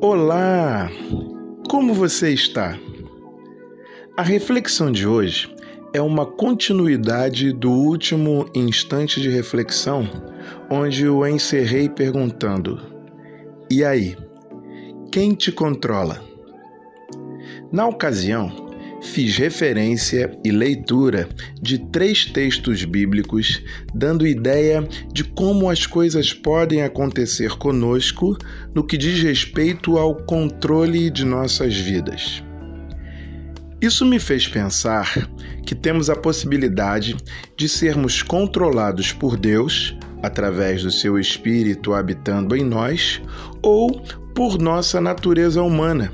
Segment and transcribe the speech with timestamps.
[0.00, 0.88] Olá!
[1.68, 2.78] Como você está?
[4.16, 5.52] A reflexão de hoje
[5.92, 10.08] é uma continuidade do último instante de reflexão,
[10.70, 12.80] onde eu encerrei perguntando:
[13.68, 14.16] E aí?
[15.10, 16.22] Quem te controla?
[17.72, 18.67] Na ocasião,
[19.00, 21.28] fiz referência e leitura
[21.60, 23.62] de três textos bíblicos,
[23.94, 28.36] dando ideia de como as coisas podem acontecer conosco
[28.74, 32.42] no que diz respeito ao controle de nossas vidas.
[33.80, 35.30] Isso me fez pensar
[35.64, 37.16] que temos a possibilidade
[37.56, 43.22] de sermos controlados por Deus, através do seu Espírito habitando em nós,
[43.62, 44.02] ou
[44.34, 46.12] por nossa natureza humana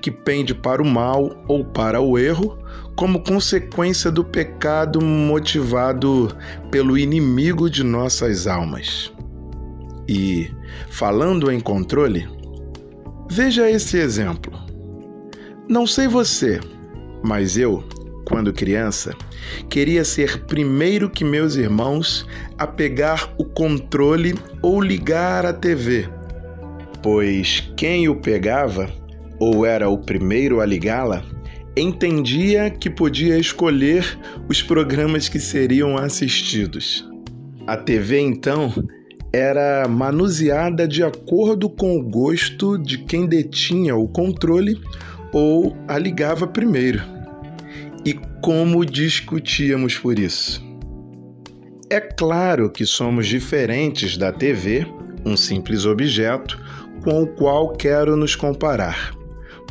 [0.00, 2.58] que pende para o mal ou para o erro,
[2.94, 6.34] como consequência do pecado motivado
[6.70, 9.12] pelo inimigo de nossas almas.
[10.08, 10.50] E,
[10.88, 12.28] falando em controle,
[13.30, 14.52] veja esse exemplo.
[15.68, 16.60] Não sei você,
[17.22, 17.82] mas eu,
[18.24, 19.14] quando criança,
[19.68, 26.08] queria ser primeiro que meus irmãos a pegar o controle ou ligar a TV,
[27.02, 28.88] pois quem o pegava
[29.38, 31.22] ou era o primeiro a ligá-la,
[31.76, 37.08] entendia que podia escolher os programas que seriam assistidos.
[37.66, 38.72] A TV, então,
[39.32, 44.80] era manuseada de acordo com o gosto de quem detinha o controle
[45.32, 47.02] ou a ligava primeiro.
[48.04, 50.64] E como discutíamos por isso?
[51.90, 54.86] É claro que somos diferentes da TV,
[55.24, 56.58] um simples objeto
[57.04, 59.12] com o qual quero nos comparar.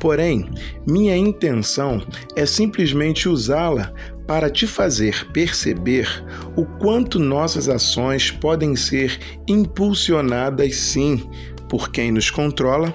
[0.00, 0.50] Porém,
[0.86, 2.04] minha intenção
[2.36, 3.92] é simplesmente usá-la
[4.26, 6.08] para te fazer perceber
[6.56, 11.28] o quanto nossas ações podem ser impulsionadas sim
[11.68, 12.94] por quem nos controla,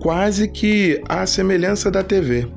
[0.00, 2.48] quase que à semelhança da TV.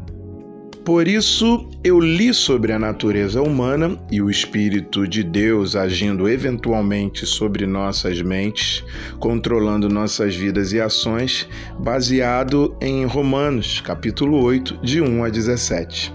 [0.86, 7.26] Por isso, eu li sobre a natureza humana e o Espírito de Deus agindo eventualmente
[7.26, 8.84] sobre nossas mentes,
[9.18, 11.48] controlando nossas vidas e ações,
[11.80, 16.14] baseado em Romanos, capítulo 8, de 1 a 17.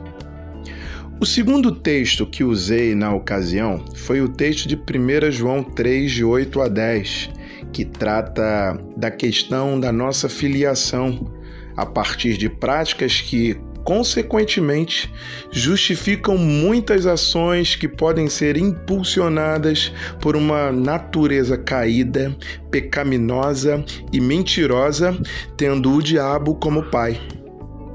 [1.19, 6.25] O segundo texto que usei na ocasião foi o texto de 1 João 3, de
[6.25, 7.31] 8 a 10,
[7.73, 11.33] que trata da questão da nossa filiação
[11.75, 13.57] a partir de práticas que
[13.89, 15.11] consequentemente,
[15.51, 19.91] justificam muitas ações que podem ser impulsionadas
[20.21, 22.37] por uma natureza caída,
[22.71, 23.83] pecaminosa
[24.13, 25.19] e mentirosa,
[25.57, 27.19] tendo o diabo como pai.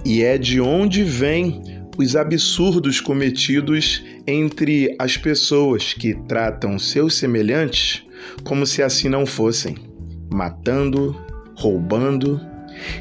[0.04, 1.62] E é de onde vêm
[1.96, 8.04] os absurdos cometidos entre as pessoas que tratam seus semelhantes
[8.44, 9.76] como se assim não fossem,
[10.32, 11.16] matando,
[11.56, 12.42] roubando,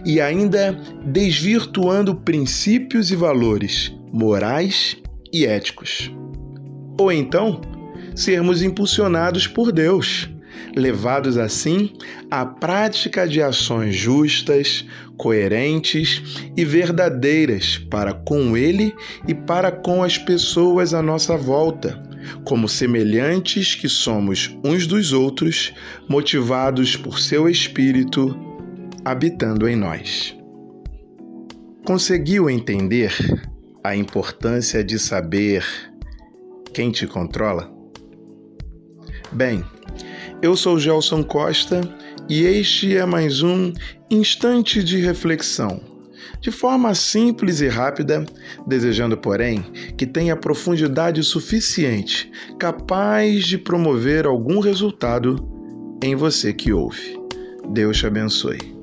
[0.04, 0.72] e ainda
[1.04, 4.96] desvirtuando princípios e valores morais
[5.32, 6.12] e éticos.
[7.00, 7.60] Ou então,
[8.14, 10.28] sermos impulsionados por Deus,
[10.76, 11.92] levados assim
[12.30, 14.84] à prática de ações justas,
[15.16, 16.22] coerentes
[16.56, 18.94] e verdadeiras para com Ele
[19.26, 22.02] e para com as pessoas à nossa volta,
[22.44, 25.72] como semelhantes que somos uns dos outros,
[26.08, 28.51] motivados por seu Espírito
[29.04, 30.36] habitando em nós.
[31.84, 33.12] Conseguiu entender
[33.82, 35.64] a importância de saber
[36.72, 37.70] quem te controla?
[39.32, 39.64] Bem,
[40.40, 41.80] eu sou Gelson Costa
[42.28, 43.72] e este é mais um
[44.10, 45.80] instante de reflexão.
[46.40, 48.24] De forma simples e rápida,
[48.66, 49.62] desejando, porém,
[49.96, 55.36] que tenha profundidade suficiente, capaz de promover algum resultado
[56.02, 57.16] em você que ouve.
[57.72, 58.81] Deus te abençoe.